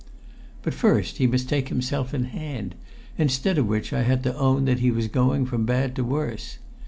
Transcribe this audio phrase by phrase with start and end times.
[0.63, 2.73] But first he must take himself in hand,
[3.19, 6.57] instead of which I had to own that he was going from bad to worse.